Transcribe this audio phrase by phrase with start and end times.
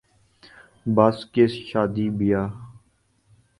[0.95, 2.49] بس کس شادی بیاہ